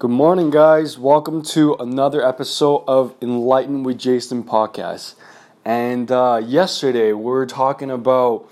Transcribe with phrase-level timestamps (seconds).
[0.00, 0.96] Good morning, guys.
[0.96, 5.16] Welcome to another episode of Enlightened with Jason podcast.
[5.64, 8.48] And uh, yesterday we were talking about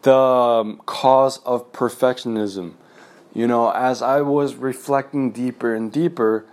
[0.00, 2.72] the um, cause of perfectionism.
[3.34, 6.46] You know, as I was reflecting deeper and deeper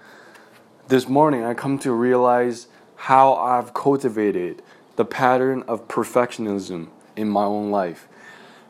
[0.89, 2.67] this morning, I come to realize
[2.97, 4.61] how I've cultivated
[4.97, 8.09] the pattern of perfectionism in my own life.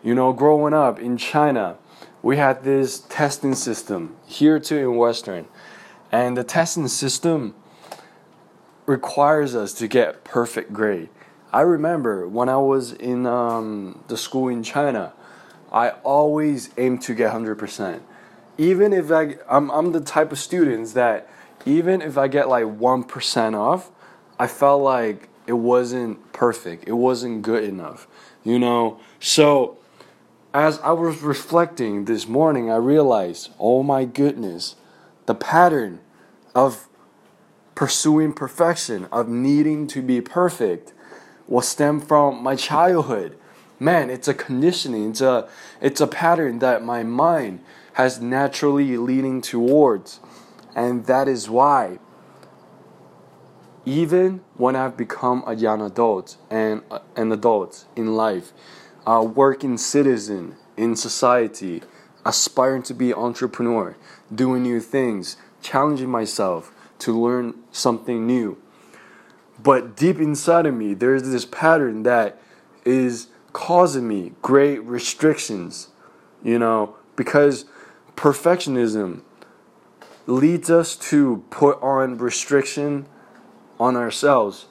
[0.03, 1.77] You know, growing up in China,
[2.21, 5.47] we had this testing system here too in Western,
[6.11, 7.55] and the testing system
[8.85, 11.09] requires us to get perfect grade.
[11.51, 15.13] I remember when I was in um, the school in China,
[15.71, 18.03] I always aimed to get hundred percent.
[18.57, 21.27] Even if I, I'm, I'm the type of students that
[21.65, 23.89] even if I get like one percent off,
[24.37, 26.87] I felt like it wasn't perfect.
[26.87, 28.07] It wasn't good enough,
[28.43, 28.99] you know.
[29.19, 29.78] So
[30.53, 34.75] as I was reflecting this morning, I realized, oh my goodness,
[35.27, 35.99] the pattern
[36.55, 36.87] of
[37.75, 40.93] pursuing perfection, of needing to be perfect,
[41.47, 43.37] will stem from my childhood.
[43.79, 45.47] Man, it's a conditioning, it's a,
[45.81, 47.61] it's a pattern that my mind
[47.93, 50.19] has naturally leaning towards.
[50.75, 51.99] And that is why,
[53.85, 58.51] even when I've become a young adult and uh, an adult in life,
[59.05, 61.81] a working citizen in society,
[62.25, 63.95] aspiring to be entrepreneur,
[64.33, 68.57] doing new things, challenging myself to learn something new.
[69.61, 72.41] But deep inside of me, there's this pattern that
[72.85, 75.89] is causing me great restrictions,
[76.43, 77.65] you know, because
[78.15, 79.21] perfectionism
[80.27, 83.07] leads us to put on restriction
[83.79, 84.67] on ourselves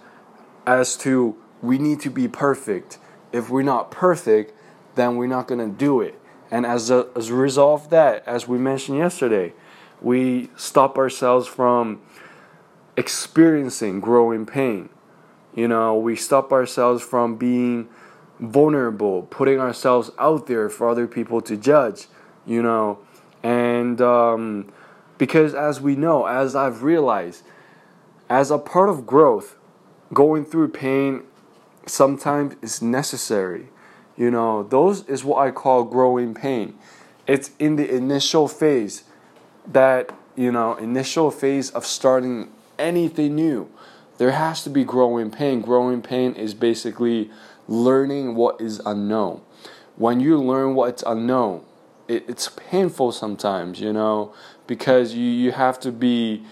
[0.66, 2.98] as to we need to be perfect
[3.32, 4.54] if we're not perfect,
[4.94, 6.20] then we're not going to do it.
[6.50, 9.52] And as a, as a result of that, as we mentioned yesterday,
[10.00, 12.00] we stop ourselves from
[12.96, 14.88] experiencing growing pain.
[15.54, 17.88] You know, we stop ourselves from being
[18.41, 22.06] vulnerable, putting ourselves out there for other people to judge,
[22.47, 22.98] you know.
[23.42, 24.72] And um,
[25.19, 27.42] because as we know, as I've realized,
[28.28, 29.56] as a part of growth,
[30.12, 31.22] going through pain
[31.88, 33.69] sometimes is necessary.
[34.16, 36.75] You know, those is what I call growing pain.
[37.26, 39.04] It's in the initial phase
[39.66, 43.71] that, you know, initial phase of starting anything new.
[44.19, 45.60] There has to be growing pain.
[45.60, 47.31] Growing pain is basically
[47.69, 49.43] learning what is unknown.
[49.97, 51.65] When you learn what's unknown,
[52.09, 54.34] it, it's painful sometimes, you know,
[54.66, 56.44] because you, you have to be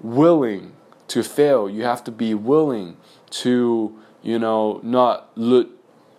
[0.00, 0.72] willing
[1.08, 1.68] to fail.
[1.68, 2.96] You have to be willing
[3.30, 5.70] to you know, not look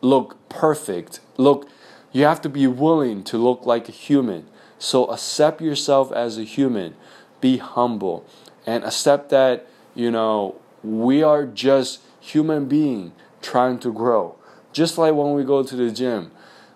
[0.01, 1.21] look perfect.
[1.37, 1.67] Look,
[2.11, 4.47] you have to be willing to look like a human.
[4.77, 6.95] So accept yourself as a human.
[7.41, 8.25] Be humble
[8.67, 9.65] and accept that,
[9.95, 14.35] you know, we are just human being trying to grow.
[14.73, 16.31] Just like when we go to the gym,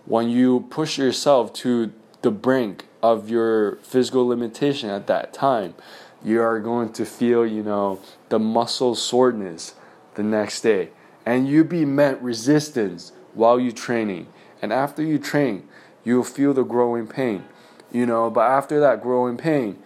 [0.05, 5.75] when you push yourself to the brink of your physical limitation at that time,
[6.23, 7.99] you are going to feel, you know,
[8.29, 9.75] the muscle soreness
[10.15, 10.89] the next day
[11.27, 14.25] and you be met resistance while you training.
[14.61, 15.67] And after you train,
[16.05, 17.43] you'll feel the growing pain.
[17.91, 19.77] You know, but after that growing pain,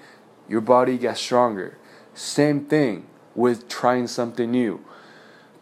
[0.48, 1.80] your body gets stronger.
[2.14, 4.86] Same thing with trying something new.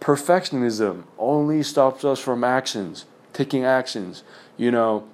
[0.02, 4.24] Perfectionism only stops us from actions, taking actions,
[4.58, 5.08] you know.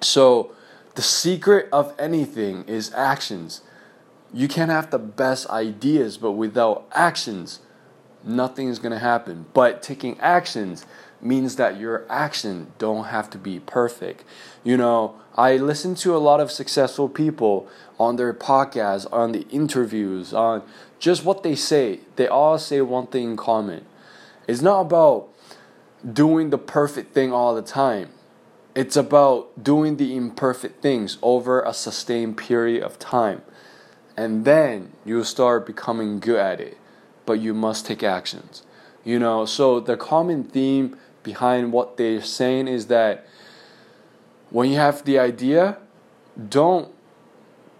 [0.00, 0.50] So,
[0.96, 3.60] the secret of anything is actions.
[4.34, 7.60] You can have the best ideas, but without actions,
[8.24, 9.46] nothing is going to happen.
[9.52, 10.86] But taking actions
[11.20, 14.24] means that your action don't have to be perfect.
[14.64, 17.68] You know, I listen to a lot of successful people
[17.98, 20.62] on their podcasts, on the interviews, on
[20.98, 22.00] just what they say.
[22.16, 23.86] They all say one thing in common.
[24.48, 25.28] It's not about
[26.10, 28.10] doing the perfect thing all the time.
[28.74, 33.42] It's about doing the imperfect things over a sustained period of time.
[34.16, 36.78] And then you start becoming good at it
[37.26, 38.62] but you must take actions.
[39.04, 43.26] You know, so the common theme behind what they're saying is that
[44.50, 45.78] when you have the idea,
[46.48, 46.92] don't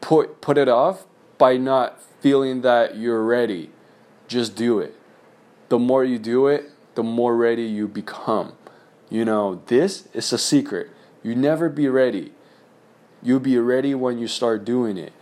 [0.01, 1.07] put put it off
[1.39, 3.71] by not feeling that you're ready.
[4.29, 4.97] Just do it.
[5.69, 8.53] The more you do it, the more ready you become.
[9.11, 10.91] You know, this is a secret.
[11.23, 12.33] You never be ready.
[13.23, 15.13] You'll be ready when you start doing it.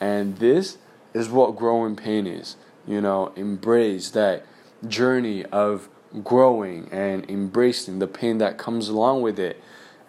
[0.00, 0.78] And this
[1.14, 2.56] is what growing pain is
[2.88, 4.44] you know, embrace that
[4.86, 5.88] journey of
[6.24, 9.62] growing and embracing the pain that comes along with it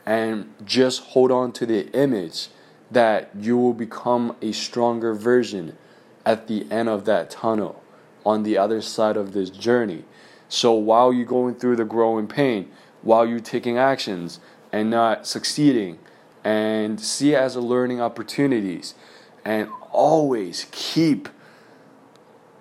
[0.06, 2.48] and just hold on to the image
[2.90, 5.78] that you will become a stronger version
[6.26, 7.84] at the end of that tunnel,
[8.26, 10.04] on the other side of this journey.
[10.48, 12.72] So while you're going through the growing pain,
[13.02, 14.40] while you're taking actions
[14.72, 16.00] and not succeeding,
[16.44, 18.96] and see it as a learning opportunities,
[19.44, 21.30] and always keep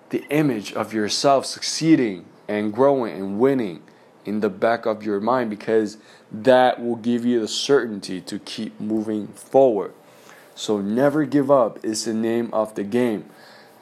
[0.09, 3.81] the image of yourself succeeding and growing and winning
[4.25, 5.97] in the back of your mind because
[6.31, 9.93] that will give you the certainty to keep moving forward.
[10.55, 13.29] So never give up is the name of the game,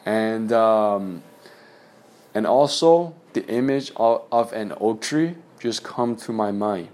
[0.05, 1.23] and um,
[2.35, 6.89] and also the image of, of an oak tree just come to my mind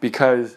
[0.00, 0.56] because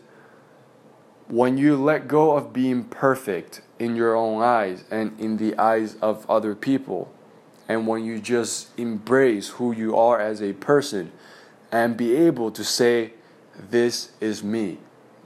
[1.28, 5.96] when you let go of being perfect in your own eyes and in the eyes
[6.02, 7.13] of other people
[7.68, 11.12] and when you just embrace who you are as a person
[11.72, 13.14] and be able to say,
[13.58, 14.80] This is me.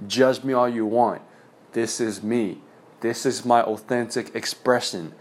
[0.08, 1.22] Judge me all you want.
[1.74, 2.60] This is me.
[3.02, 5.14] This is my authentic expression.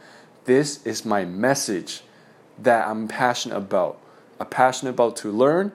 [0.45, 2.03] This is my message
[2.59, 4.01] that I'm passionate about.
[4.39, 5.73] I'm passionate about to learn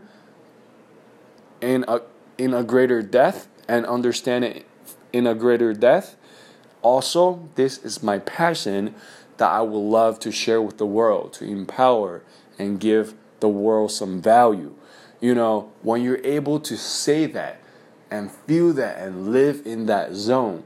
[1.60, 2.02] in a,
[2.38, 4.66] in a greater depth and understand it
[5.14, 6.16] in a greater depth.
[6.82, 8.96] Also, this is my passion
[9.42, 12.22] that I would love to share with the world, to empower
[12.60, 14.76] and give the world some value.
[15.20, 17.60] You know, when you're able to say that
[18.12, 20.64] and feel that and live in that zone,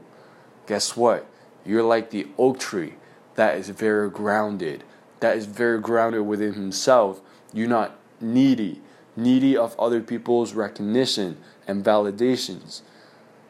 [0.66, 1.26] guess what?
[1.64, 2.96] You're like the oak tree
[3.36, 4.84] that is very grounded,
[5.20, 7.22] that is very grounded within himself.
[7.54, 8.82] You're not needy,
[9.16, 12.82] needy of other people's recognition and validations.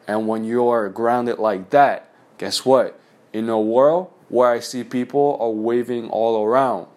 [0.07, 2.97] And when you are grounded like that, guess what?
[3.33, 6.87] In a world where I see people are waving all around.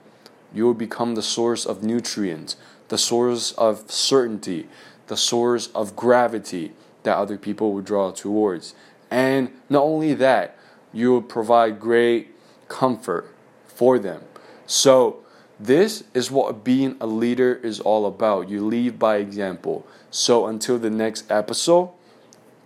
[0.53, 2.57] You will become the source of nutrients,
[2.89, 4.69] the source of certainty,
[5.07, 6.73] the source of gravity
[7.03, 8.75] that other people will draw towards.
[9.11, 10.57] And not only that,
[10.93, 12.35] you will provide great
[12.69, 13.33] comfort
[13.67, 14.23] for them.
[14.67, 15.19] So,
[15.59, 18.49] this is what being a leader is all about.
[18.49, 19.87] You lead by example.
[20.11, 21.91] So, until the next episode,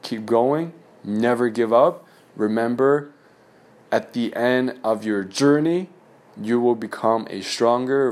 [0.02, 0.72] keep going,
[1.02, 2.06] never give up.
[2.36, 3.13] Remember,
[3.94, 5.88] at the end of your journey,
[6.36, 8.10] you will become a stronger,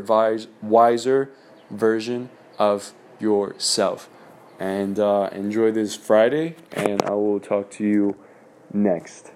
[0.62, 1.28] wiser
[1.70, 4.08] version of yourself.
[4.60, 8.16] And uh, enjoy this Friday, and I will talk to you
[8.72, 9.32] next.